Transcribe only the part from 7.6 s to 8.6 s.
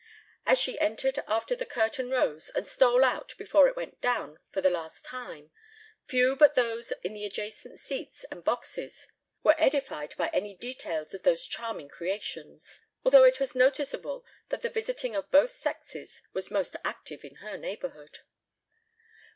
seats and